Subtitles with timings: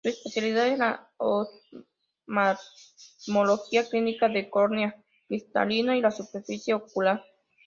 [0.03, 1.09] Su especialidad es la
[3.37, 7.23] oftalmología clínica de córnea, cristalino y la superficie ocular.